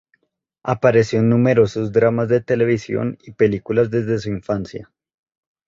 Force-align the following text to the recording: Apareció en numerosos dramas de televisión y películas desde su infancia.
Apareció 0.63 1.19
en 1.19 1.29
numerosos 1.29 1.91
dramas 1.91 2.27
de 2.27 2.41
televisión 2.41 3.19
y 3.23 3.33
películas 3.33 3.91
desde 3.91 4.17
su 4.17 4.29
infancia. 4.31 4.91